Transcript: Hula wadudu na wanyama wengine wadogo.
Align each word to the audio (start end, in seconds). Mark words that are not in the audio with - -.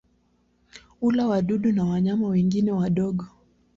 Hula 0.99 1.27
wadudu 1.27 1.71
na 1.71 1.83
wanyama 1.83 2.27
wengine 2.27 2.71
wadogo. 2.71 3.25